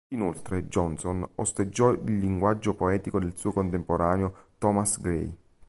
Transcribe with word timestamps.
Inoltre, 0.15 0.67
Johnson 0.67 1.23
osteggiò 1.35 1.91
il 1.91 2.17
linguaggio 2.17 2.73
poetico 2.73 3.19
del 3.19 3.37
suo 3.37 3.51
contemporaneo 3.53 4.47
Thomas 4.57 4.99
Gray. 4.99 5.31